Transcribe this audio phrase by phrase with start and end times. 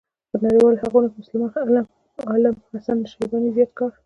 [0.29, 1.85] په نړيوالو حقوقو کې مسلمان
[2.31, 3.91] عالم حسن الشيباني زيات کار